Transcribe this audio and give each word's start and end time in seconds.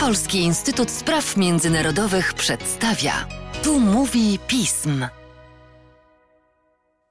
Polski 0.00 0.38
Instytut 0.38 0.90
Spraw 0.90 1.36
Międzynarodowych 1.36 2.34
przedstawia. 2.34 3.12
Tu 3.64 3.80
mówi 3.80 4.38
pism. 4.46 5.04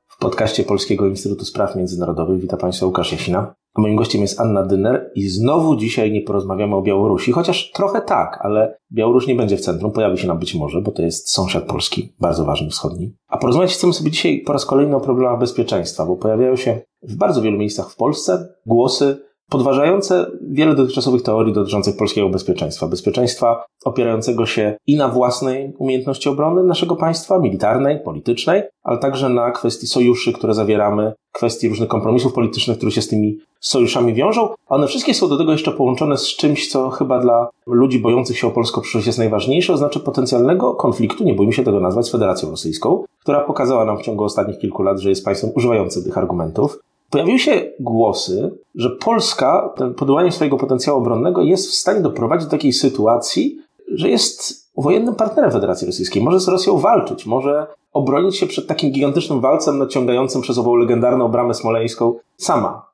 W 0.07 0.17
podcaście 0.19 0.63
Polskiego 0.63 1.07
Instytutu 1.07 1.45
Spraw 1.45 1.75
Międzynarodowych 1.75 2.41
witam 2.41 2.59
Państwa 2.59 2.85
Łukasz 2.85 3.11
Jasina. 3.11 3.53
A 3.73 3.81
moim 3.81 3.95
gościem 3.95 4.21
jest 4.21 4.39
Anna 4.39 4.63
Dyner 4.63 5.11
i 5.15 5.27
znowu 5.29 5.75
dzisiaj 5.75 6.11
nie 6.11 6.21
porozmawiamy 6.21 6.75
o 6.75 6.81
Białorusi, 6.81 7.31
chociaż 7.31 7.71
trochę 7.71 8.01
tak, 8.01 8.39
ale 8.41 8.77
Białoruś 8.91 9.27
nie 9.27 9.35
będzie 9.35 9.57
w 9.57 9.61
centrum, 9.61 9.91
pojawi 9.91 10.17
się 10.17 10.27
nam 10.27 10.39
być 10.39 10.55
może, 10.55 10.81
bo 10.81 10.91
to 10.91 11.01
jest 11.01 11.29
sąsiad 11.29 11.63
Polski, 11.63 12.13
bardzo 12.19 12.45
ważny 12.45 12.69
wschodni. 12.69 13.15
A 13.27 13.37
porozmawiać 13.37 13.73
chcemy 13.73 13.93
sobie 13.93 14.11
dzisiaj 14.11 14.43
po 14.45 14.53
raz 14.53 14.65
kolejny 14.65 14.95
o 14.95 15.01
problemach 15.01 15.39
bezpieczeństwa, 15.39 16.05
bo 16.05 16.15
pojawiają 16.15 16.55
się 16.55 16.81
w 17.03 17.15
bardzo 17.15 17.41
wielu 17.41 17.57
miejscach 17.57 17.89
w 17.89 17.95
Polsce 17.95 18.47
głosy 18.65 19.30
podważające 19.51 20.31
wiele 20.51 20.75
dotychczasowych 20.75 21.21
teorii 21.21 21.53
dotyczących 21.53 21.97
polskiego 21.97 22.29
bezpieczeństwa. 22.29 22.87
Bezpieczeństwa 22.87 23.63
opierającego 23.85 24.45
się 24.45 24.77
i 24.87 24.95
na 24.95 25.07
własnej 25.07 25.73
umiejętności 25.79 26.29
obrony 26.29 26.63
naszego 26.63 26.95
państwa, 26.95 27.39
militarnej, 27.39 27.99
politycznej, 27.99 28.63
ale 28.83 28.97
także 28.97 29.29
na 29.29 29.51
kwestii 29.51 29.87
sojuszy, 29.87 30.33
które 30.33 30.53
zawieramy, 30.53 31.13
kwestii 31.31 31.69
różnych 31.69 31.89
kompromisów 31.89 32.33
politycznych, 32.33 32.77
które 32.77 32.91
się 32.91 33.01
z 33.01 33.07
tymi 33.07 33.37
sojuszami 33.59 34.13
wiążą. 34.13 34.49
One 34.67 34.87
wszystkie 34.87 35.13
są 35.13 35.29
do 35.29 35.37
tego 35.37 35.51
jeszcze 35.51 35.71
połączone 35.71 36.17
z 36.17 36.27
czymś, 36.27 36.71
co 36.71 36.89
chyba 36.89 37.19
dla 37.19 37.49
ludzi 37.67 37.99
bojących 37.99 38.37
się 38.37 38.47
o 38.47 38.51
polską 38.51 38.81
przyszłość 38.81 39.07
jest 39.07 39.19
najważniejsze, 39.19 39.73
to 39.73 39.77
znaczy 39.77 39.99
potencjalnego 39.99 40.73
konfliktu, 40.73 41.23
nie 41.23 41.33
bójmy 41.33 41.53
się 41.53 41.63
tego 41.63 41.79
nazwać, 41.79 42.05
z 42.05 42.11
Federacją 42.11 42.49
Rosyjską, 42.49 43.03
która 43.19 43.39
pokazała 43.39 43.85
nam 43.85 43.97
w 43.97 44.01
ciągu 44.01 44.23
ostatnich 44.23 44.57
kilku 44.57 44.83
lat, 44.83 44.99
że 44.99 45.09
jest 45.09 45.25
państwem 45.25 45.51
używającym 45.55 46.03
tych 46.03 46.17
argumentów. 46.17 46.79
Pojawiły 47.11 47.39
się 47.39 47.71
głosy, 47.79 48.51
że 48.75 48.89
Polska, 48.89 49.73
podłanie 49.97 50.31
swojego 50.31 50.57
potencjału 50.57 50.99
obronnego, 50.99 51.41
jest 51.41 51.69
w 51.69 51.73
stanie 51.73 52.01
doprowadzić 52.01 52.45
do 52.45 52.51
takiej 52.51 52.73
sytuacji, 52.73 53.57
że 53.93 54.09
jest 54.09 54.61
wojennym 54.77 55.15
partnerem 55.15 55.51
Federacji 55.51 55.87
Rosyjskiej. 55.87 56.23
Może 56.23 56.39
z 56.39 56.47
Rosją 56.47 56.77
walczyć, 56.77 57.25
może 57.25 57.67
obronić 57.93 58.37
się 58.37 58.47
przed 58.47 58.67
takim 58.67 58.91
gigantycznym 58.91 59.41
walcem 59.41 59.77
nadciągającym 59.77 60.41
przez 60.41 60.57
ową 60.57 60.75
legendarną 60.75 61.27
bramę 61.27 61.53
smoleńską 61.53 62.13
sama. 62.37 62.91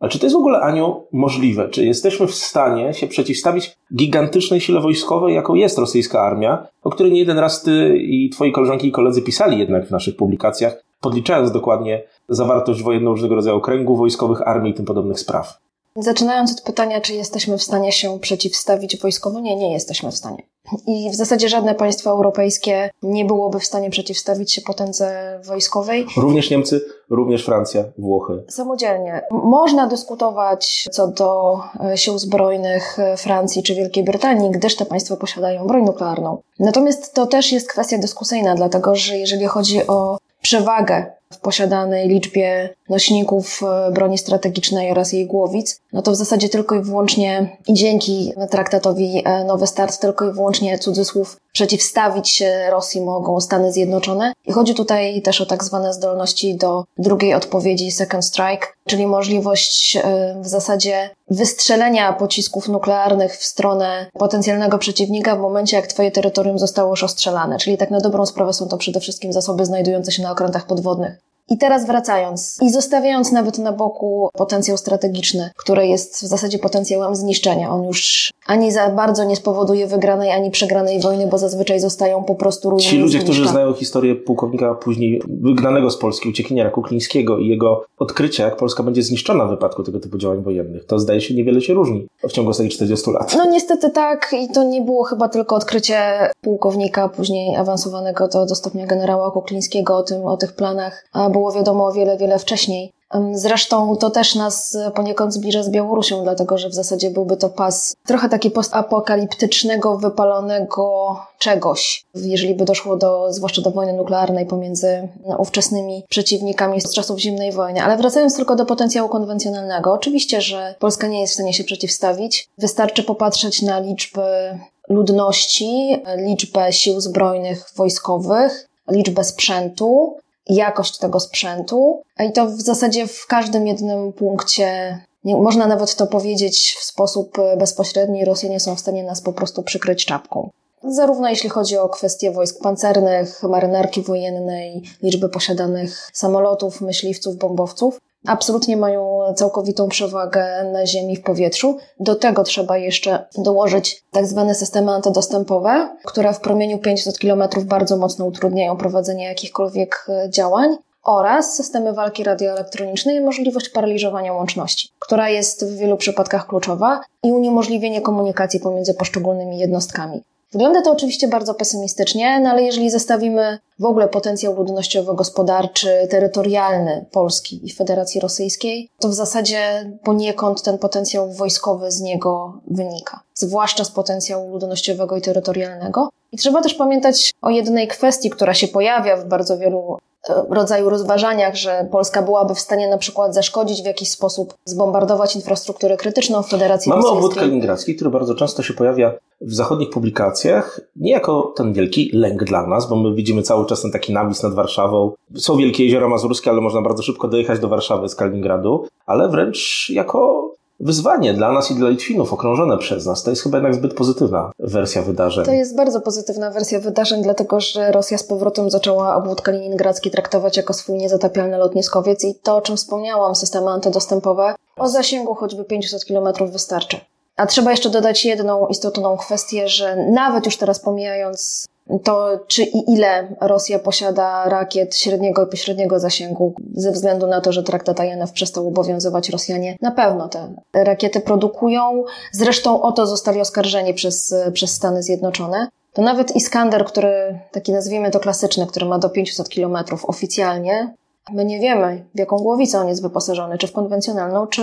Ale 0.00 0.10
czy 0.10 0.18
to 0.18 0.26
jest 0.26 0.36
w 0.36 0.38
ogóle, 0.38 0.60
Aniu, 0.60 1.04
możliwe? 1.12 1.68
Czy 1.68 1.84
jesteśmy 1.84 2.26
w 2.26 2.34
stanie 2.34 2.94
się 2.94 3.06
przeciwstawić 3.06 3.76
gigantycznej 3.96 4.60
sile 4.60 4.80
wojskowej, 4.80 5.34
jaką 5.34 5.54
jest 5.54 5.78
rosyjska 5.78 6.20
armia, 6.22 6.66
o 6.82 6.90
której 6.90 7.12
nie 7.12 7.18
jeden 7.18 7.38
raz 7.38 7.62
ty 7.62 7.96
i 7.98 8.30
twoi 8.30 8.52
koleżanki 8.52 8.88
i 8.88 8.92
koledzy 8.92 9.22
pisali 9.22 9.58
jednak 9.58 9.86
w 9.86 9.90
naszych 9.90 10.16
publikacjach, 10.16 10.89
podliczając 11.00 11.52
dokładnie 11.52 12.02
zawartość 12.28 12.82
wojenną 12.82 13.10
różnego 13.10 13.34
rodzaju 13.34 13.56
okręgów 13.56 13.98
wojskowych, 13.98 14.48
armii 14.48 14.72
i 14.72 14.74
tym 14.74 14.84
podobnych 14.84 15.20
spraw. 15.20 15.58
Zaczynając 15.96 16.52
od 16.52 16.60
pytania, 16.60 17.00
czy 17.00 17.14
jesteśmy 17.14 17.58
w 17.58 17.62
stanie 17.62 17.92
się 17.92 18.18
przeciwstawić 18.18 18.96
wojskowo, 18.96 19.40
nie, 19.40 19.56
nie 19.56 19.72
jesteśmy 19.72 20.10
w 20.10 20.16
stanie. 20.16 20.42
I 20.86 21.10
w 21.10 21.14
zasadzie 21.14 21.48
żadne 21.48 21.74
państwo 21.74 22.10
europejskie 22.10 22.90
nie 23.02 23.24
byłoby 23.24 23.60
w 23.60 23.64
stanie 23.64 23.90
przeciwstawić 23.90 24.52
się 24.52 24.62
potędze 24.62 25.40
wojskowej. 25.44 26.06
Również 26.16 26.50
Niemcy, 26.50 26.80
również 27.10 27.44
Francja, 27.44 27.84
Włochy. 27.98 28.44
Samodzielnie. 28.48 29.22
Można 29.30 29.86
dyskutować 29.86 30.88
co 30.92 31.08
do 31.08 31.60
e, 31.80 31.96
sił 31.96 32.18
zbrojnych 32.18 32.96
Francji 33.16 33.62
czy 33.62 33.74
Wielkiej 33.74 34.04
Brytanii, 34.04 34.50
gdyż 34.50 34.76
te 34.76 34.86
państwa 34.86 35.16
posiadają 35.16 35.66
broń 35.66 35.84
nuklearną. 35.84 36.42
Natomiast 36.58 37.14
to 37.14 37.26
też 37.26 37.52
jest 37.52 37.68
kwestia 37.68 37.98
dyskusyjna, 37.98 38.54
dlatego 38.54 38.96
że 38.96 39.18
jeżeli 39.18 39.46
chodzi 39.46 39.86
o 39.86 40.18
przewagę 40.42 41.12
w 41.32 41.38
posiadanej 41.38 42.08
liczbie 42.08 42.74
nośników 42.88 43.60
e, 43.62 43.90
broni 43.92 44.18
strategicznej 44.18 44.90
oraz 44.90 45.12
jej 45.12 45.26
głowic, 45.26 45.80
no 45.92 46.02
to 46.02 46.12
w 46.12 46.16
zasadzie 46.16 46.48
tylko 46.48 46.74
i 46.74 46.82
wyłącznie 46.82 47.56
i 47.68 47.74
dzięki 47.74 48.32
traktatowi 48.50 49.22
e, 49.24 49.44
Nowy 49.44 49.66
Start, 49.66 50.00
tylko 50.00 50.30
i 50.30 50.32
wyłącznie 50.32 50.78
cudzysłów 50.78 51.36
przeciwstawić 51.52 52.28
się 52.28 52.70
Rosji 52.70 53.00
mogą 53.00 53.40
Stany 53.40 53.72
Zjednoczone. 53.72 54.32
I 54.46 54.52
chodzi 54.52 54.74
tutaj 54.74 55.22
też 55.22 55.40
o 55.40 55.46
tak 55.46 55.64
zwane 55.64 55.94
zdolności 55.94 56.54
do 56.56 56.84
drugiej 56.98 57.34
odpowiedzi 57.34 57.90
Second 57.90 58.24
Strike, 58.24 58.66
czyli 58.88 59.06
możliwość 59.06 59.96
e, 59.96 60.36
w 60.40 60.48
zasadzie 60.48 61.10
wystrzelenia 61.30 62.12
pocisków 62.12 62.68
nuklearnych 62.68 63.36
w 63.36 63.44
stronę 63.44 64.06
potencjalnego 64.12 64.78
przeciwnika 64.78 65.36
w 65.36 65.40
momencie, 65.40 65.76
jak 65.76 65.86
twoje 65.86 66.10
terytorium 66.10 66.58
zostało 66.58 66.90
już 66.90 67.04
ostrzelane. 67.04 67.58
Czyli 67.58 67.78
tak 67.78 67.90
na 67.90 68.00
dobrą 68.00 68.26
sprawę 68.26 68.52
są 68.52 68.68
to 68.68 68.76
przede 68.76 69.00
wszystkim 69.00 69.32
zasoby 69.32 69.66
znajdujące 69.66 70.12
się 70.12 70.22
na 70.22 70.32
okrętach 70.32 70.66
podwodnych. 70.66 71.19
I 71.50 71.58
teraz 71.58 71.86
wracając 71.86 72.58
i 72.62 72.70
zostawiając 72.70 73.32
nawet 73.32 73.58
na 73.58 73.72
boku 73.72 74.28
potencjał 74.32 74.76
strategiczny, 74.76 75.50
który 75.56 75.86
jest 75.86 76.14
w 76.16 76.26
zasadzie 76.26 76.58
potencjałem 76.58 77.16
zniszczenia. 77.16 77.70
On 77.70 77.84
już 77.84 78.30
ani 78.46 78.72
za 78.72 78.90
bardzo 78.90 79.24
nie 79.24 79.36
spowoduje 79.36 79.86
wygranej, 79.86 80.30
ani 80.30 80.50
przegranej 80.50 81.00
wojny, 81.00 81.26
bo 81.26 81.38
zazwyczaj 81.38 81.80
zostają 81.80 82.24
po 82.24 82.34
prostu 82.34 82.70
ruiny. 82.70 82.90
Ci 82.90 82.98
ludzie, 82.98 83.18
którzy 83.18 83.48
znają 83.48 83.72
historię 83.72 84.14
pułkownika 84.14 84.74
później 84.74 85.22
wygnanego 85.28 85.90
z 85.90 85.98
Polski, 85.98 86.28
uciekiniera 86.28 86.70
Kuklińskiego 86.70 87.38
i 87.38 87.48
jego 87.48 87.84
odkrycia, 87.98 88.44
jak 88.44 88.56
Polska 88.56 88.82
będzie 88.82 89.02
zniszczona 89.02 89.44
w 89.46 89.50
wypadku 89.50 89.82
tego 89.82 90.00
typu 90.00 90.18
działań 90.18 90.42
wojennych, 90.42 90.84
to 90.84 90.98
zdaje 90.98 91.20
się 91.20 91.34
niewiele 91.34 91.60
się 91.60 91.74
różni 91.74 92.06
w 92.28 92.32
ciągu 92.32 92.50
ostatnich 92.50 92.72
40 92.72 93.10
lat. 93.10 93.34
No 93.36 93.50
niestety 93.50 93.90
tak 93.90 94.34
i 94.40 94.52
to 94.52 94.62
nie 94.62 94.82
było 94.82 95.04
chyba 95.04 95.28
tylko 95.28 95.56
odkrycie 95.56 95.96
pułkownika, 96.40 97.08
później 97.08 97.56
awansowanego 97.56 98.28
do, 98.28 98.46
do 98.46 98.54
stopnia 98.54 98.86
generała 98.86 99.30
Kuklińskiego 99.30 99.96
o 99.96 100.02
tym, 100.02 100.24
o 100.24 100.36
tych 100.36 100.52
planach, 100.52 101.04
a 101.12 101.30
było 101.30 101.39
wiadomo 101.52 101.86
o 101.86 101.92
wiele, 101.92 102.16
wiele 102.16 102.38
wcześniej. 102.38 102.92
Zresztą 103.32 103.96
to 103.96 104.10
też 104.10 104.34
nas 104.34 104.78
poniekąd 104.94 105.34
zbliża 105.34 105.62
z 105.62 105.70
Białorusią, 105.70 106.22
dlatego 106.22 106.58
że 106.58 106.68
w 106.68 106.74
zasadzie 106.74 107.10
byłby 107.10 107.36
to 107.36 107.48
pas 107.48 107.96
trochę 108.06 108.28
taki 108.28 108.50
postapokaliptycznego, 108.50 109.98
wypalonego 109.98 111.16
czegoś, 111.38 112.04
jeżeli 112.14 112.54
by 112.54 112.64
doszło 112.64 112.96
do, 112.96 113.32
zwłaszcza 113.32 113.62
do 113.62 113.70
wojny 113.70 113.92
nuklearnej 113.92 114.46
pomiędzy 114.46 115.08
ówczesnymi 115.38 116.04
przeciwnikami 116.08 116.80
z 116.80 116.94
czasów 116.94 117.18
zimnej 117.18 117.52
wojny. 117.52 117.82
Ale 117.82 117.96
wracając 117.96 118.36
tylko 118.36 118.56
do 118.56 118.66
potencjału 118.66 119.08
konwencjonalnego, 119.08 119.92
oczywiście, 119.92 120.40
że 120.40 120.74
Polska 120.78 121.06
nie 121.06 121.20
jest 121.20 121.32
w 121.32 121.34
stanie 121.34 121.54
się 121.54 121.64
przeciwstawić. 121.64 122.48
Wystarczy 122.58 123.02
popatrzeć 123.02 123.62
na 123.62 123.80
liczby 123.80 124.58
ludności, 124.88 126.02
liczbę 126.16 126.72
sił 126.72 127.00
zbrojnych 127.00 127.70
wojskowych, 127.76 128.68
liczbę 128.90 129.24
sprzętu, 129.24 130.16
jakość 130.48 130.98
tego 130.98 131.20
sprzętu. 131.20 132.02
I 132.20 132.32
to 132.32 132.46
w 132.46 132.60
zasadzie 132.60 133.06
w 133.06 133.26
każdym 133.26 133.66
jednym 133.66 134.12
punkcie, 134.12 134.98
nie, 135.24 135.36
można 135.36 135.66
nawet 135.66 135.96
to 135.96 136.06
powiedzieć 136.06 136.76
w 136.80 136.84
sposób 136.84 137.36
bezpośredni, 137.58 138.24
Rosjanie 138.24 138.60
są 138.60 138.76
w 138.76 138.80
stanie 138.80 139.04
nas 139.04 139.20
po 139.20 139.32
prostu 139.32 139.62
przykryć 139.62 140.06
czapką. 140.06 140.50
Zarówno 140.84 141.28
jeśli 141.28 141.50
chodzi 141.50 141.78
o 141.78 141.88
kwestie 141.88 142.30
wojsk 142.30 142.62
pancernych, 142.62 143.42
marynarki 143.42 144.02
wojennej, 144.02 144.82
liczby 145.02 145.28
posiadanych 145.28 146.10
samolotów, 146.12 146.80
myśliwców, 146.80 147.36
bombowców, 147.36 148.00
absolutnie 148.26 148.76
mają 148.76 149.20
całkowitą 149.34 149.88
przewagę 149.88 150.70
na 150.72 150.86
ziemi 150.86 151.16
w 151.16 151.22
powietrzu. 151.22 151.78
Do 152.00 152.14
tego 152.14 152.44
trzeba 152.44 152.78
jeszcze 152.78 153.26
dołożyć 153.38 154.04
tak 154.10 154.26
zwane 154.26 154.54
systemy 154.54 154.92
antydostępowe, 154.92 155.96
które 156.04 156.32
w 156.32 156.40
promieniu 156.40 156.78
500 156.78 157.18
km 157.18 157.42
bardzo 157.64 157.96
mocno 157.96 158.26
utrudniają 158.26 158.76
prowadzenie 158.76 159.24
jakichkolwiek 159.24 160.06
e, 160.08 160.30
działań 160.30 160.76
oraz 161.02 161.54
systemy 161.54 161.92
walki 161.92 162.24
radioelektronicznej 162.24 163.16
i 163.16 163.20
możliwość 163.20 163.68
paraliżowania 163.68 164.32
łączności, 164.32 164.88
która 164.98 165.28
jest 165.28 165.64
w 165.64 165.76
wielu 165.76 165.96
przypadkach 165.96 166.46
kluczowa 166.46 167.00
i 167.22 167.32
uniemożliwienie 167.32 168.00
komunikacji 168.00 168.60
pomiędzy 168.60 168.94
poszczególnymi 168.94 169.58
jednostkami. 169.58 170.22
Wygląda 170.52 170.82
to 170.82 170.92
oczywiście 170.92 171.28
bardzo 171.28 171.54
pesymistycznie, 171.54 172.40
no 172.40 172.50
ale 172.50 172.62
jeżeli 172.62 172.90
zestawimy 172.90 173.58
w 173.78 173.84
ogóle 173.84 174.08
potencjał 174.08 174.54
ludnościowo-gospodarczy, 174.54 176.08
terytorialny 176.10 177.06
Polski 177.12 177.60
i 177.66 177.72
Federacji 177.72 178.20
Rosyjskiej, 178.20 178.90
to 178.98 179.08
w 179.08 179.14
zasadzie 179.14 179.92
poniekąd 180.04 180.62
ten 180.62 180.78
potencjał 180.78 181.32
wojskowy 181.32 181.92
z 181.92 182.00
niego 182.00 182.60
wynika, 182.70 183.22
zwłaszcza 183.40 183.84
z 183.84 183.90
potencjału 183.90 184.50
ludnościowego 184.50 185.16
i 185.16 185.20
terytorialnego. 185.20 186.08
I 186.32 186.36
trzeba 186.36 186.62
też 186.62 186.74
pamiętać 186.74 187.32
o 187.42 187.50
jednej 187.50 187.88
kwestii, 187.88 188.30
która 188.30 188.54
się 188.54 188.68
pojawia 188.68 189.16
w 189.16 189.24
bardzo 189.24 189.58
wielu 189.58 189.98
E, 190.28 190.44
rodzaju 190.50 190.90
rozważaniach, 190.90 191.56
że 191.56 191.88
Polska 191.92 192.22
byłaby 192.22 192.54
w 192.54 192.60
stanie 192.60 192.88
na 192.88 192.98
przykład 192.98 193.34
zaszkodzić 193.34 193.82
w 193.82 193.86
jakiś 193.86 194.10
sposób, 194.10 194.54
zbombardować 194.64 195.36
infrastrukturę 195.36 195.96
krytyczną 195.96 196.42
w 196.42 196.48
Federacji 196.48 196.90
Mamy 196.90 197.02
Rosyjskiej. 197.02 197.16
Mamy 197.16 197.26
obwód 197.26 197.40
kaliningradzki, 197.40 197.94
który 197.96 198.10
bardzo 198.10 198.34
często 198.34 198.62
się 198.62 198.74
pojawia 198.74 199.12
w 199.40 199.54
zachodnich 199.54 199.90
publikacjach, 199.90 200.80
nie 200.96 201.12
jako 201.12 201.52
ten 201.56 201.72
wielki 201.72 202.10
lęk 202.12 202.44
dla 202.44 202.66
nas, 202.66 202.88
bo 202.88 202.96
my 202.96 203.14
widzimy 203.14 203.42
cały 203.42 203.66
czas 203.66 203.82
ten 203.82 203.90
taki 203.90 204.12
nawis 204.12 204.42
nad 204.42 204.54
Warszawą. 204.54 205.12
Są 205.36 205.56
wielkie 205.56 205.84
jeziora 205.84 206.08
mazurskie, 206.08 206.50
ale 206.50 206.60
można 206.60 206.82
bardzo 206.82 207.02
szybko 207.02 207.28
dojechać 207.28 207.60
do 207.60 207.68
Warszawy 207.68 208.08
z 208.08 208.14
Kaliningradu, 208.14 208.86
ale 209.06 209.28
wręcz 209.28 209.90
jako 209.94 210.50
wyzwanie 210.80 211.34
dla 211.34 211.52
nas 211.52 211.70
i 211.70 211.74
dla 211.74 211.88
Litwinów 211.88 212.32
okrążone 212.32 212.78
przez 212.78 213.06
nas. 213.06 213.22
To 213.22 213.30
jest 213.30 213.42
chyba 213.42 213.58
jednak 213.58 213.74
zbyt 213.74 213.94
pozytywna 213.94 214.52
wersja 214.58 215.02
wydarzeń. 215.02 215.44
To 215.44 215.52
jest 215.52 215.76
bardzo 215.76 216.00
pozytywna 216.00 216.50
wersja 216.50 216.80
wydarzeń, 216.80 217.22
dlatego 217.22 217.60
że 217.60 217.92
Rosja 217.92 218.18
z 218.18 218.24
powrotem 218.24 218.70
zaczęła 218.70 219.16
obwód 219.16 219.42
kaliningradzki 219.42 220.10
traktować 220.10 220.56
jako 220.56 220.72
swój 220.72 220.96
niezatapialny 220.96 221.58
lotniskowiec 221.58 222.24
i 222.24 222.34
to, 222.34 222.56
o 222.56 222.60
czym 222.60 222.76
wspomniałam, 222.76 223.34
systemy 223.34 223.70
antydostępowe, 223.70 224.54
o 224.76 224.88
zasięgu 224.88 225.34
choćby 225.34 225.64
500 225.64 226.04
km 226.04 226.28
wystarczy. 226.52 227.00
A 227.36 227.46
trzeba 227.46 227.70
jeszcze 227.70 227.90
dodać 227.90 228.24
jedną 228.24 228.66
istotną 228.66 229.16
kwestię, 229.16 229.68
że 229.68 229.96
nawet 229.96 230.46
już 230.46 230.56
teraz 230.56 230.80
pomijając 230.80 231.66
to, 231.98 232.40
czy 232.46 232.62
i 232.62 232.92
ile 232.92 233.36
Rosja 233.40 233.78
posiada 233.78 234.44
rakiet 234.44 234.96
średniego 234.96 235.46
i 235.46 235.50
pośredniego 235.50 236.00
zasięgu, 236.00 236.54
ze 236.74 236.92
względu 236.92 237.26
na 237.26 237.40
to, 237.40 237.52
że 237.52 237.62
traktat 237.62 238.00
INF 238.00 238.32
przestał 238.32 238.68
obowiązywać 238.68 239.30
Rosjanie, 239.30 239.76
na 239.80 239.90
pewno 239.90 240.28
te 240.28 240.54
rakiety 240.74 241.20
produkują. 241.20 242.04
Zresztą 242.32 242.82
o 242.82 242.92
to 242.92 243.06
zostali 243.06 243.40
oskarżeni 243.40 243.94
przez, 243.94 244.34
przez 244.52 244.70
Stany 244.70 245.02
Zjednoczone. 245.02 245.68
To 245.92 246.02
nawet 246.02 246.36
Iskander, 246.36 246.84
który, 246.84 247.38
taki 247.52 247.72
nazwijmy 247.72 248.10
to 248.10 248.20
klasyczny, 248.20 248.66
który 248.66 248.86
ma 248.86 248.98
do 248.98 249.10
500 249.10 249.48
kilometrów 249.48 250.04
oficjalnie, 250.04 250.94
my 251.32 251.44
nie 251.44 251.60
wiemy, 251.60 252.04
w 252.14 252.18
jaką 252.18 252.36
głowicę 252.36 252.78
on 252.78 252.88
jest 252.88 253.02
wyposażony, 253.02 253.58
czy 253.58 253.66
w 253.66 253.72
konwencjonalną, 253.72 254.46
czy 254.46 254.62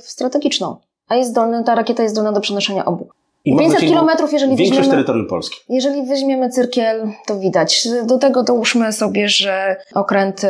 w 0.00 0.10
strategiczną. 0.10 0.76
A 1.08 1.16
jest 1.16 1.30
zdolny, 1.30 1.64
ta 1.64 1.74
rakieta 1.74 2.02
jest 2.02 2.14
zdolna 2.14 2.32
do 2.32 2.40
przenoszenia 2.40 2.84
obu. 2.84 3.08
I 3.46 3.56
500 3.56 3.80
kilometrów, 3.80 4.32
jeżeli 4.32 4.56
Większość 4.56 4.80
weźmiemy, 4.80 4.96
terytorium 4.96 5.26
Polski. 5.26 5.56
jeżeli 5.68 6.06
weźmiemy 6.06 6.50
cyrkiel, 6.50 7.08
to 7.26 7.38
widać. 7.38 7.88
Do 8.06 8.18
tego 8.18 8.42
dołóżmy 8.42 8.92
sobie, 8.92 9.28
że 9.28 9.76
okręty, 9.94 10.48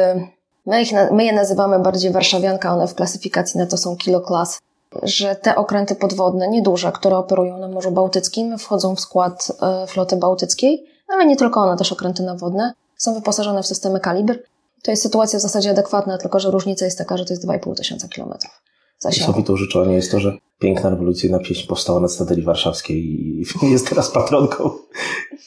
my, 0.66 0.82
ich, 0.82 0.92
my 1.12 1.24
je 1.24 1.32
nazywamy 1.32 1.78
bardziej 1.78 2.12
warszawianka, 2.12 2.72
one 2.74 2.88
w 2.88 2.94
klasyfikacji 2.94 3.60
na 3.60 3.66
to 3.66 3.76
są 3.76 3.96
kiloklas, 3.96 4.60
że 5.02 5.36
te 5.36 5.56
okręty 5.56 5.94
podwodne, 5.94 6.48
nieduże, 6.48 6.92
które 6.92 7.16
operują 7.16 7.58
na 7.58 7.68
Morzu 7.68 7.90
Bałtyckim, 7.90 8.58
wchodzą 8.58 8.96
w 8.96 9.00
skład 9.00 9.52
e, 9.62 9.86
floty 9.86 10.16
bałtyckiej, 10.16 10.86
ale 11.08 11.26
nie 11.26 11.36
tylko 11.36 11.60
one, 11.60 11.76
też 11.76 11.92
okręty 11.92 12.22
nawodne, 12.22 12.72
są 12.96 13.14
wyposażone 13.14 13.62
w 13.62 13.66
systemy 13.66 14.00
kalibr. 14.00 14.38
To 14.82 14.90
jest 14.90 15.02
sytuacja 15.02 15.38
w 15.38 15.42
zasadzie 15.42 15.70
adekwatna, 15.70 16.18
tylko 16.18 16.40
że 16.40 16.50
różnica 16.50 16.84
jest 16.84 16.98
taka, 16.98 17.16
że 17.16 17.24
to 17.24 17.32
jest 17.32 17.46
2,5 17.46 17.74
tysiąca 17.74 18.08
kilometrów. 18.08 18.62
Zasięgu. 19.10 19.32
Sowitą 19.32 19.56
życzenie 19.56 19.94
jest 19.94 20.10
to, 20.12 20.20
że 20.20 20.32
piękna 20.58 20.90
rewolucyjna 20.90 21.38
pieśń 21.38 21.68
powstała 21.68 22.00
na 22.00 22.08
Cytadeli 22.08 22.42
Warszawskiej 22.42 22.98
i 22.98 23.44
jest 23.72 23.88
teraz 23.88 24.10
patronką 24.10 24.70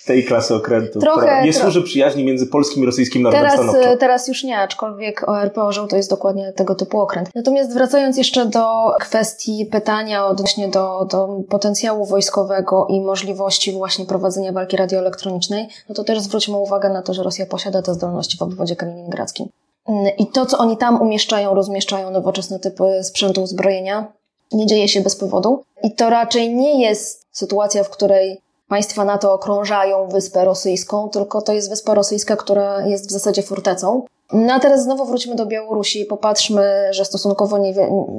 tej 0.05 0.25
klasy 0.25 0.55
okrętów, 0.55 1.01
Trochę- 1.03 1.17
która 1.21 1.45
nie 1.45 1.53
służy 1.53 1.83
przyjaźni 1.83 2.25
między 2.25 2.47
polskim 2.47 2.83
i 2.83 2.85
rosyjskim 2.85 3.21
narodem 3.21 3.41
Teraz, 3.41 3.59
stanowczo. 3.59 3.89
e, 3.89 3.97
teraz 3.97 4.27
już 4.27 4.43
nie, 4.43 4.57
aczkolwiek 4.57 5.29
ORP 5.29 5.57
Orzeł 5.57 5.87
to 5.87 5.95
jest 5.95 6.09
dokładnie 6.09 6.53
tego 6.53 6.75
typu 6.75 6.99
okręt. 6.99 7.29
Natomiast 7.35 7.73
wracając 7.73 8.17
jeszcze 8.17 8.45
do 8.45 8.65
kwestii 8.99 9.65
pytania 9.71 10.25
odnośnie 10.25 10.67
do, 10.67 11.07
do 11.11 11.27
potencjału 11.49 12.05
wojskowego 12.05 12.87
i 12.89 13.01
możliwości 13.01 13.71
właśnie 13.71 14.05
prowadzenia 14.05 14.51
walki 14.51 14.77
radioelektronicznej, 14.77 15.67
no 15.89 15.95
to 15.95 16.03
też 16.03 16.19
zwróćmy 16.19 16.57
uwagę 16.57 16.89
na 16.89 17.01
to, 17.01 17.13
że 17.13 17.23
Rosja 17.23 17.45
posiada 17.45 17.81
te 17.81 17.93
zdolności 17.93 18.37
w 18.37 18.41
obwodzie 18.41 18.75
kaliningradzkim. 18.75 19.47
I 20.17 20.27
to, 20.27 20.45
co 20.45 20.57
oni 20.57 20.77
tam 20.77 21.01
umieszczają, 21.01 21.53
rozmieszczają 21.53 22.11
nowoczesne 22.11 22.59
typy 22.59 23.03
sprzętu 23.03 23.43
uzbrojenia, 23.43 24.11
nie 24.51 24.65
dzieje 24.65 24.87
się 24.87 25.01
bez 25.01 25.15
powodu. 25.15 25.63
I 25.83 25.95
to 25.95 26.09
raczej 26.09 26.55
nie 26.55 26.81
jest 26.81 27.25
sytuacja, 27.31 27.83
w 27.83 27.89
której 27.89 28.41
państwa 28.67 29.05
NATO 29.05 29.33
okrążają 29.33 30.07
wyspę 30.07 30.45
rosyjską, 30.45 31.09
tylko 31.09 31.41
to 31.41 31.53
jest 31.53 31.69
wyspa 31.69 31.93
rosyjska, 31.93 32.35
która 32.35 32.87
jest 32.87 33.07
w 33.07 33.11
zasadzie 33.11 33.43
fortecą. 33.43 34.05
No 34.33 34.53
a 34.53 34.59
teraz 34.59 34.83
znowu 34.83 35.05
wróćmy 35.05 35.35
do 35.35 35.45
Białorusi 35.45 36.01
i 36.01 36.05
popatrzmy, 36.05 36.63
że 36.91 37.05
stosunkowo 37.05 37.57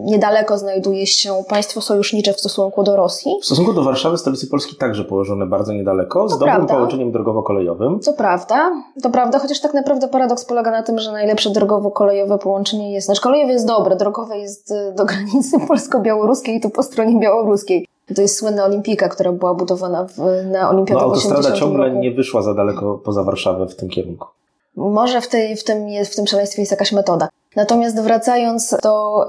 niedaleko 0.04 0.58
znajduje 0.58 1.06
się 1.06 1.42
państwo 1.48 1.80
sojusznicze 1.80 2.32
w 2.32 2.40
stosunku 2.40 2.82
do 2.82 2.96
Rosji. 2.96 3.32
W 3.42 3.44
stosunku 3.44 3.72
do 3.72 3.82
Warszawy, 3.82 4.18
stolicy 4.18 4.46
Polski, 4.46 4.76
także 4.76 5.04
położone 5.04 5.46
bardzo 5.46 5.72
niedaleko, 5.72 6.28
z 6.28 6.32
To 6.32 6.38
dobrym 6.38 6.54
prawda. 6.56 6.74
połączeniem 6.74 7.12
drogowo-kolejowym. 7.12 8.00
Co 8.00 8.12
prawda, 8.12 8.70
to 9.02 9.10
prawda, 9.10 9.38
chociaż 9.38 9.60
tak 9.60 9.74
naprawdę 9.74 10.08
paradoks 10.08 10.44
polega 10.44 10.70
na 10.70 10.82
tym, 10.82 10.98
że 10.98 11.12
najlepsze 11.12 11.50
drogowo-kolejowe 11.50 12.38
połączenie 12.38 12.92
jest, 12.92 13.06
znaczy 13.06 13.20
kolejowe 13.20 13.52
jest 13.52 13.66
dobre, 13.66 13.96
drogowe 13.96 14.38
jest 14.38 14.70
y, 14.70 14.92
do 14.96 15.04
granicy 15.04 15.56
polsko-białoruskiej 15.68 16.56
i 16.56 16.60
tu 16.60 16.70
po 16.70 16.82
stronie 16.82 17.20
białoruskiej. 17.20 17.86
To 18.16 18.22
jest 18.22 18.38
słynna 18.38 18.64
olimpijka, 18.64 19.08
która 19.08 19.32
była 19.32 19.54
budowana 19.54 20.04
w, 20.04 20.18
na 20.50 20.62
No, 20.62 20.68
olimpiadę 20.70 21.00
w 21.00 21.02
autostrada 21.02 21.38
80 21.38 21.60
ciągle 21.60 21.86
roku. 21.88 21.98
nie 22.00 22.10
wyszła 22.10 22.42
za 22.42 22.54
daleko 22.54 22.98
poza 23.04 23.24
Warszawę 23.24 23.66
w 23.66 23.76
tym 23.76 23.88
kierunku. 23.88 24.28
Może 24.76 25.20
w, 25.20 25.28
tej, 25.28 25.56
w, 25.56 25.64
tym, 25.64 25.88
jest- 25.88 26.12
w 26.12 26.16
tym 26.16 26.26
szaleństwie 26.26 26.62
jest 26.62 26.70
jakaś 26.72 26.92
metoda. 26.92 27.28
Natomiast 27.56 28.00
wracając 28.00 28.76
do, 28.82 29.26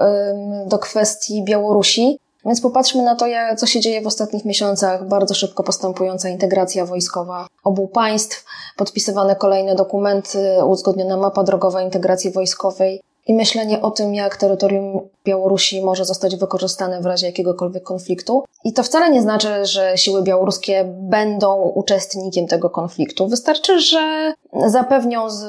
do 0.66 0.78
kwestii 0.78 1.44
Białorusi, 1.44 2.18
więc 2.46 2.60
popatrzmy 2.60 3.02
na 3.02 3.16
to, 3.16 3.26
co 3.56 3.66
się 3.66 3.80
dzieje 3.80 4.00
w 4.00 4.06
ostatnich 4.06 4.44
miesiącach. 4.44 5.08
Bardzo 5.08 5.34
szybko 5.34 5.62
postępująca 5.62 6.28
integracja 6.28 6.86
wojskowa 6.86 7.46
obu 7.64 7.88
państw, 7.88 8.44
podpisywane 8.76 9.36
kolejne 9.36 9.74
dokumenty, 9.74 10.64
uzgodniona 10.66 11.16
mapa 11.16 11.42
drogowa 11.42 11.82
integracji 11.82 12.30
wojskowej 12.30 13.02
i 13.26 13.34
myślenie 13.34 13.80
o 13.82 13.90
tym, 13.90 14.14
jak 14.14 14.36
terytorium 14.36 15.00
Białorusi 15.24 15.82
może 15.82 16.04
zostać 16.04 16.36
wykorzystane 16.36 17.00
w 17.00 17.06
razie 17.06 17.26
jakiegokolwiek 17.26 17.82
konfliktu. 17.82 18.44
I 18.64 18.72
to 18.72 18.82
wcale 18.82 19.10
nie 19.10 19.22
znaczy, 19.22 19.66
że 19.66 19.92
siły 19.96 20.22
białoruskie 20.22 20.84
będą 20.86 21.56
uczestnikiem 21.74 22.46
tego 22.46 22.70
konfliktu. 22.70 23.28
Wystarczy, 23.28 23.80
że 23.80 24.32
zapewnią 24.66 25.30
z, 25.30 25.44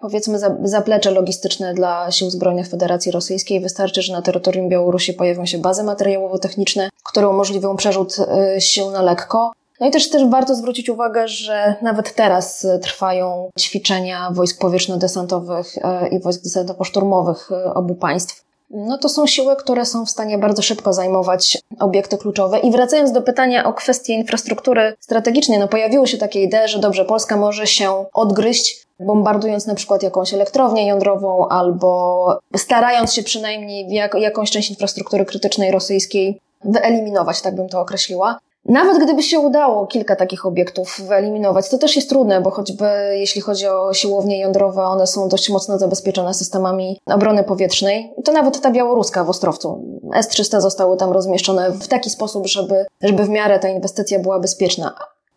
powiedzmy 0.00 0.38
za- 0.38 0.56
zaplecze 0.62 1.10
logistyczne 1.10 1.74
dla 1.74 2.10
sił 2.10 2.30
zbrojnych 2.30 2.68
Federacji 2.68 3.12
Rosyjskiej. 3.12 3.60
Wystarczy, 3.60 4.02
że 4.02 4.12
na 4.12 4.22
terytorium 4.22 4.68
Białorusi 4.68 5.12
pojawią 5.14 5.46
się 5.46 5.58
bazy 5.58 5.82
materiałowo-techniczne, 5.82 6.88
które 7.04 7.28
umożliwią 7.28 7.76
przerzut 7.76 8.16
y, 8.56 8.60
sił 8.60 8.90
na 8.90 9.02
lekko. 9.02 9.52
No 9.80 9.86
i 9.86 9.90
też, 9.90 10.10
też 10.10 10.26
warto 10.26 10.54
zwrócić 10.54 10.88
uwagę, 10.88 11.28
że 11.28 11.74
nawet 11.82 12.14
teraz 12.14 12.64
y, 12.64 12.78
trwają 12.78 13.50
ćwiczenia 13.58 14.30
wojsk 14.30 14.60
powietrzno-desantowych 14.60 15.76
y, 15.76 16.08
i 16.08 16.20
wojsk 16.20 16.42
desantowo-szturmowych 16.44 17.50
y, 17.50 17.74
obu 17.74 17.94
państw. 17.94 18.46
No 18.70 18.98
to 18.98 19.08
są 19.08 19.26
siły, 19.26 19.56
które 19.56 19.84
są 19.84 20.06
w 20.06 20.10
stanie 20.10 20.38
bardzo 20.38 20.62
szybko 20.62 20.92
zajmować 20.92 21.58
obiekty 21.80 22.18
kluczowe. 22.18 22.58
I 22.58 22.70
wracając 22.70 23.12
do 23.12 23.22
pytania 23.22 23.64
o 23.64 23.72
kwestię 23.72 24.14
infrastruktury 24.14 24.94
strategicznej, 25.00 25.58
no 25.58 25.68
pojawiły 25.68 26.06
się 26.06 26.18
takie 26.18 26.42
idee, 26.42 26.68
że 26.68 26.78
dobrze, 26.78 27.04
Polska 27.04 27.36
może 27.36 27.66
się 27.66 28.04
odgryźć, 28.12 28.86
bombardując 29.00 29.66
na 29.66 29.74
przykład 29.74 30.02
jakąś 30.02 30.34
elektrownię 30.34 30.86
jądrową 30.86 31.48
albo 31.48 32.38
starając 32.56 33.14
się 33.14 33.22
przynajmniej 33.22 33.88
jak, 33.88 34.14
jakąś 34.14 34.50
część 34.50 34.70
infrastruktury 34.70 35.24
krytycznej 35.24 35.70
rosyjskiej 35.70 36.40
wyeliminować, 36.64 37.40
tak 37.40 37.54
bym 37.54 37.68
to 37.68 37.80
określiła. 37.80 38.38
Nawet 38.68 39.04
gdyby 39.04 39.22
się 39.22 39.40
udało 39.40 39.86
kilka 39.86 40.16
takich 40.16 40.46
obiektów 40.46 41.00
wyeliminować, 41.08 41.68
to 41.68 41.78
też 41.78 41.96
jest 41.96 42.08
trudne, 42.08 42.40
bo 42.40 42.50
choćby 42.50 42.86
jeśli 43.12 43.40
chodzi 43.40 43.66
o 43.66 43.94
siłownie 43.94 44.40
jądrowe, 44.40 44.82
one 44.82 45.06
są 45.06 45.28
dość 45.28 45.50
mocno 45.50 45.78
zabezpieczone 45.78 46.34
systemami 46.34 47.00
obrony 47.06 47.44
powietrznej. 47.44 48.14
To 48.24 48.32
nawet 48.32 48.60
ta 48.60 48.70
białoruska 48.70 49.24
w 49.24 49.30
Ostrowcu. 49.30 49.84
S-300 50.14 50.60
zostały 50.60 50.96
tam 50.96 51.12
rozmieszczone 51.12 51.70
w 51.70 51.88
taki 51.88 52.10
sposób, 52.10 52.46
żeby, 52.46 52.86
żeby 53.02 53.24
w 53.24 53.28
miarę 53.28 53.58
ta 53.58 53.68
inwestycja 53.68 54.18
była 54.18 54.40
bezpieczna. 54.40 54.94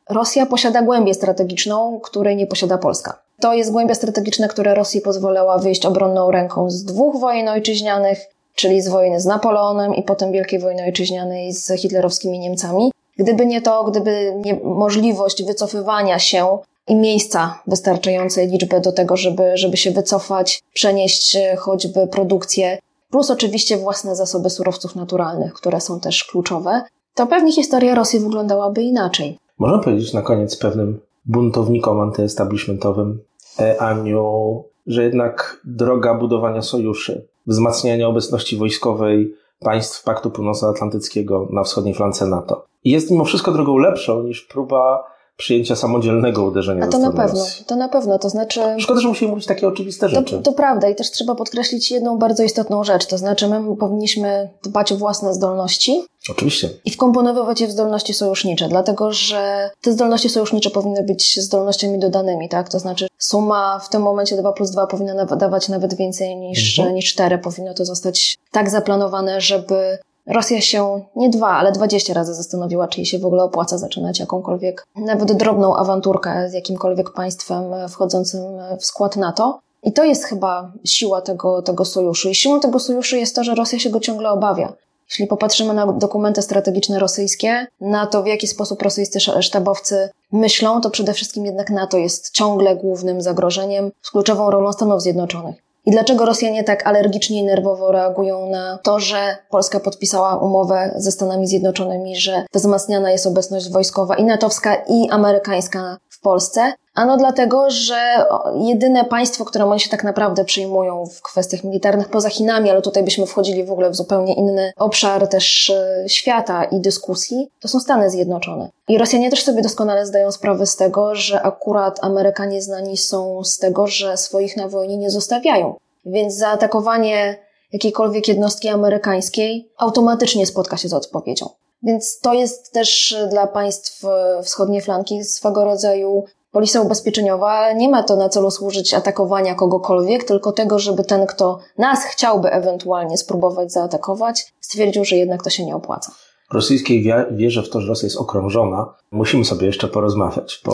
Rosja 0.09 0.45
posiada 0.45 0.81
głębię 0.81 1.13
strategiczną, 1.13 1.99
której 2.03 2.35
nie 2.35 2.47
posiada 2.47 2.77
Polska. 2.77 3.19
To 3.39 3.53
jest 3.53 3.71
głębia 3.71 3.95
strategiczna, 3.95 4.47
która 4.47 4.73
Rosji 4.73 5.01
pozwalała 5.01 5.57
wyjść 5.57 5.85
obronną 5.85 6.31
ręką 6.31 6.69
z 6.69 6.83
dwóch 6.83 7.19
wojen 7.19 7.47
ojczyźnianych, 7.47 8.19
czyli 8.55 8.81
z 8.81 8.87
wojny 8.87 9.19
z 9.19 9.25
Napoleonem 9.25 9.95
i 9.95 10.03
potem 10.03 10.31
Wielkiej 10.31 10.59
Wojny 10.59 10.83
Ojczyźnianej 10.83 11.53
z 11.53 11.71
hitlerowskimi 11.81 12.39
Niemcami. 12.39 12.91
Gdyby 13.19 13.45
nie 13.45 13.61
to, 13.61 13.83
gdyby 13.83 14.33
nie 14.45 14.59
możliwość 14.63 15.43
wycofywania 15.43 16.19
się 16.19 16.57
i 16.87 16.95
miejsca 16.95 17.59
wystarczającej 17.67 18.47
liczby 18.47 18.81
do 18.81 18.91
tego, 18.91 19.17
żeby, 19.17 19.57
żeby 19.57 19.77
się 19.77 19.91
wycofać, 19.91 20.61
przenieść 20.73 21.35
e, 21.35 21.55
choćby 21.55 22.07
produkcję, 22.07 22.77
plus 23.11 23.31
oczywiście 23.31 23.77
własne 23.77 24.15
zasoby 24.15 24.49
surowców 24.49 24.95
naturalnych, 24.95 25.53
które 25.53 25.81
są 25.81 25.99
też 25.99 26.23
kluczowe, 26.23 26.81
to 27.15 27.27
pewnie 27.27 27.51
historia 27.51 27.95
Rosji 27.95 28.19
wyglądałaby 28.19 28.83
inaczej. 28.83 29.37
Można 29.57 29.79
powiedzieć 29.79 30.13
na 30.13 30.21
koniec 30.21 30.57
pewnym 30.57 30.99
buntownikom 31.25 31.99
antyestablishmentowym, 31.99 33.19
e, 33.59 33.81
Aniu, 33.81 34.63
że 34.87 35.03
jednak 35.03 35.61
droga 35.65 36.13
budowania 36.13 36.61
sojuszy, 36.61 37.27
wzmacniania 37.47 38.07
obecności 38.07 38.57
wojskowej 38.57 39.35
państw 39.59 40.03
Paktu 40.03 40.31
Północnoatlantyckiego 40.31 41.47
na 41.51 41.63
wschodniej 41.63 41.95
flance 41.95 42.27
NATO 42.27 42.68
jest 42.83 43.11
mimo 43.11 43.25
wszystko 43.25 43.51
drogą 43.51 43.77
lepszą 43.77 44.23
niż 44.23 44.41
próba 44.41 45.03
przyjęcia 45.37 45.75
samodzielnego 45.75 46.43
uderzenia 46.43 46.83
A 46.83 46.87
to 46.87 46.97
na 46.99 47.11
pewno, 47.11 47.45
to 47.67 47.75
na 47.75 47.89
pewno, 47.89 48.19
to 48.19 48.29
znaczy... 48.29 48.61
Szkoda, 48.79 49.01
że 49.01 49.07
musimy 49.07 49.31
mówić 49.31 49.45
takie 49.45 49.67
oczywiste 49.67 50.09
To, 50.09 50.15
rzeczy. 50.15 50.39
to 50.43 50.53
prawda 50.53 50.89
i 50.89 50.95
też 50.95 51.11
trzeba 51.11 51.35
podkreślić 51.35 51.91
jedną 51.91 52.17
bardzo 52.17 52.43
istotną 52.43 52.83
rzecz, 52.83 53.05
to 53.05 53.17
znaczy 53.17 53.47
my 53.47 53.75
powinniśmy 53.77 54.49
dbać 54.63 54.91
o 54.91 54.95
własne 54.95 55.33
zdolności 55.33 56.01
Oczywiście. 56.31 56.69
i 56.85 56.91
wkomponowywać 56.91 57.61
je 57.61 57.67
w 57.67 57.71
zdolności 57.71 58.13
sojusznicze, 58.13 58.67
dlatego 58.69 59.13
że 59.13 59.69
te 59.81 59.91
zdolności 59.91 60.29
sojusznicze 60.29 60.69
powinny 60.69 61.03
być 61.03 61.39
zdolnościami 61.41 61.99
dodanymi, 61.99 62.49
tak? 62.49 62.69
To 62.69 62.79
znaczy 62.79 63.07
suma 63.17 63.79
w 63.79 63.89
tym 63.89 64.01
momencie 64.01 64.37
2 64.37 64.53
plus 64.53 64.71
2 64.71 64.87
powinna 64.87 65.25
dawać 65.25 65.69
nawet 65.69 65.93
więcej 65.93 66.35
niż, 66.35 66.79
Mhm. 66.79 66.95
niż 66.95 67.13
4. 67.13 67.37
Powinno 67.37 67.73
to 67.73 67.85
zostać 67.85 68.37
tak 68.51 68.69
zaplanowane, 68.69 69.41
żeby 69.41 69.97
Rosja 70.29 70.61
się 70.61 71.01
nie 71.15 71.29
dwa, 71.29 71.47
ale 71.47 71.71
20 71.71 72.13
razy 72.13 72.33
zastanowiła, 72.33 72.87
czy 72.87 72.99
jej 72.99 73.05
się 73.05 73.19
w 73.19 73.25
ogóle 73.25 73.43
opłaca 73.43 73.77
zaczynać 73.77 74.19
jakąkolwiek, 74.19 74.87
nawet 74.95 75.31
drobną 75.31 75.75
awanturkę 75.75 76.49
z 76.49 76.53
jakimkolwiek 76.53 77.13
państwem 77.13 77.63
wchodzącym 77.89 78.41
w 78.79 78.85
skład 78.85 79.15
NATO. 79.15 79.59
I 79.83 79.93
to 79.93 80.03
jest 80.03 80.23
chyba 80.23 80.71
siła 80.85 81.21
tego, 81.21 81.61
tego 81.61 81.85
sojuszu. 81.85 82.29
I 82.29 82.35
siłą 82.35 82.59
tego 82.59 82.79
sojuszu 82.79 83.15
jest 83.15 83.35
to, 83.35 83.43
że 83.43 83.55
Rosja 83.55 83.79
się 83.79 83.89
go 83.89 83.99
ciągle 83.99 84.29
obawia. 84.29 84.73
Jeśli 85.09 85.27
popatrzymy 85.27 85.73
na 85.73 85.93
dokumenty 85.93 86.41
strategiczne 86.41 86.99
rosyjskie, 86.99 87.67
na 87.81 88.07
to 88.07 88.23
w 88.23 88.27
jaki 88.27 88.47
sposób 88.47 88.81
rosyjscy 88.81 89.19
sztabowcy 89.19 90.09
myślą, 90.31 90.81
to 90.81 90.89
przede 90.89 91.13
wszystkim 91.13 91.45
jednak 91.45 91.69
NATO 91.69 91.97
jest 91.97 92.31
ciągle 92.31 92.75
głównym 92.75 93.21
zagrożeniem 93.21 93.91
z 94.01 94.11
kluczową 94.11 94.51
rolą 94.51 94.73
Stanów 94.73 95.01
Zjednoczonych. 95.01 95.68
I 95.89 95.91
dlaczego 95.91 96.25
Rosjanie 96.25 96.63
tak 96.63 96.87
alergicznie 96.87 97.39
i 97.39 97.43
nerwowo 97.43 97.91
reagują 97.91 98.49
na 98.49 98.79
to, 98.83 98.99
że 98.99 99.37
Polska 99.49 99.79
podpisała 99.79 100.37
umowę 100.37 100.93
ze 100.95 101.11
Stanami 101.11 101.47
Zjednoczonymi, 101.47 102.15
że 102.15 102.45
wzmacniana 102.53 103.11
jest 103.11 103.27
obecność 103.27 103.71
wojskowa 103.71 104.15
i 104.15 104.23
natowska, 104.23 104.75
i 104.75 105.09
amerykańska 105.09 105.97
w 106.09 106.21
Polsce? 106.21 106.73
Ano 106.99 107.17
dlatego, 107.17 107.69
że 107.69 108.25
jedyne 108.55 109.05
państwo, 109.05 109.45
którym 109.45 109.67
oni 109.67 109.79
się 109.79 109.89
tak 109.89 110.03
naprawdę 110.03 110.45
przyjmują 110.45 111.05
w 111.05 111.21
kwestiach 111.21 111.63
militarnych, 111.63 112.09
poza 112.09 112.29
Chinami, 112.29 112.69
ale 112.69 112.81
tutaj 112.81 113.03
byśmy 113.03 113.25
wchodzili 113.25 113.63
w 113.63 113.71
ogóle 113.71 113.89
w 113.89 113.95
zupełnie 113.95 114.33
inny 114.33 114.73
obszar 114.77 115.27
też 115.27 115.69
e, 115.69 116.09
świata 116.09 116.63
i 116.63 116.79
dyskusji, 116.79 117.51
to 117.59 117.67
są 117.67 117.79
Stany 117.79 118.09
Zjednoczone. 118.09 118.69
I 118.87 118.97
Rosjanie 118.97 119.29
też 119.29 119.43
sobie 119.43 119.61
doskonale 119.61 120.05
zdają 120.05 120.31
sprawę 120.31 120.65
z 120.65 120.75
tego, 120.75 121.15
że 121.15 121.41
akurat 121.41 121.99
Amerykanie 122.01 122.61
znani 122.61 122.97
są 122.97 123.43
z 123.43 123.57
tego, 123.57 123.87
że 123.87 124.17
swoich 124.17 124.57
na 124.57 124.67
wojnie 124.67 124.97
nie 124.97 125.11
zostawiają. 125.11 125.75
Więc 126.05 126.35
zaatakowanie 126.35 127.37
jakiejkolwiek 127.73 128.27
jednostki 128.27 128.67
amerykańskiej 128.67 129.71
automatycznie 129.77 130.45
spotka 130.45 130.77
się 130.77 130.89
z 130.89 130.93
odpowiedzią. 130.93 131.49
Więc 131.83 132.19
to 132.19 132.33
jest 132.33 132.73
też 132.73 133.17
dla 133.29 133.47
państw 133.47 134.03
wschodniej 134.43 134.81
flanki 134.81 135.23
swego 135.23 135.65
rodzaju 135.65 136.25
polisa 136.51 136.81
ubezpieczeniowa. 136.81 137.73
Nie 137.73 137.89
ma 137.89 138.03
to 138.03 138.15
na 138.15 138.29
celu 138.29 138.51
służyć 138.51 138.93
atakowania 138.93 139.55
kogokolwiek, 139.55 140.23
tylko 140.23 140.51
tego, 140.51 140.79
żeby 140.79 141.03
ten, 141.03 141.27
kto 141.27 141.59
nas 141.77 142.03
chciałby 142.03 142.51
ewentualnie 142.51 143.17
spróbować 143.17 143.71
zaatakować, 143.71 144.53
stwierdził, 144.59 145.05
że 145.05 145.15
jednak 145.15 145.43
to 145.43 145.49
się 145.49 145.65
nie 145.65 145.75
opłaca 145.75 146.11
rosyjskiej 146.53 147.13
wierze 147.31 147.63
w 147.63 147.69
to, 147.69 147.81
że 147.81 147.87
Rosja 147.87 148.05
jest 148.05 148.17
okrążona, 148.17 148.93
musimy 149.11 149.45
sobie 149.45 149.67
jeszcze 149.67 149.87
porozmawiać, 149.87 150.61
bo 150.65 150.71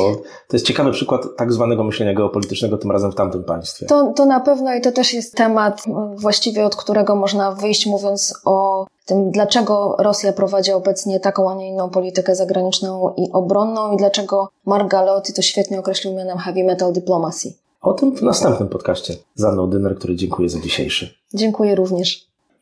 to 0.48 0.54
jest 0.54 0.66
ciekawy 0.66 0.92
przykład 0.92 1.22
tak 1.38 1.54
zwanego 1.54 1.84
myślenia 1.84 2.14
geopolitycznego, 2.14 2.78
tym 2.78 2.92
razem 2.92 3.12
w 3.12 3.16
tamtym 3.16 3.44
państwie. 3.44 3.86
To, 3.86 4.14
to 4.16 4.26
na 4.26 4.40
pewno 4.40 4.76
i 4.76 4.82
to 4.82 4.92
też 4.92 5.14
jest 5.14 5.36
temat 5.36 5.84
właściwie, 6.16 6.66
od 6.66 6.76
którego 6.76 7.16
można 7.16 7.52
wyjść, 7.52 7.86
mówiąc 7.86 8.42
o 8.46 8.86
tym, 9.06 9.32
dlaczego 9.32 9.96
Rosja 10.00 10.34
prowadzi 10.34 10.72
obecnie 10.72 11.20
taką, 11.20 11.52
a 11.52 11.56
nie 11.56 11.70
inną 11.70 11.90
politykę 11.90 12.36
zagraniczną 12.36 13.14
i 13.18 13.32
obronną 13.32 13.94
i 13.94 13.98
dlaczego 13.98 14.50
Mark 14.66 14.88
Galotti 14.88 15.34
to 15.34 15.42
świetnie 15.42 15.80
określił 15.80 16.14
mianem 16.14 16.38
heavy 16.38 16.64
metal 16.64 16.94
diplomacy. 16.94 17.54
O 17.82 17.94
tym 17.94 18.16
w 18.16 18.22
następnym 18.22 18.70
podcaście 18.70 19.16
z 19.36 19.44
Anną 19.44 19.70
Dyner, 19.70 19.96
który 19.96 20.16
dziękuję 20.16 20.50
za 20.50 20.60
dzisiejszy. 20.60 21.14
Dziękuję 21.34 21.76
również. 21.76 22.28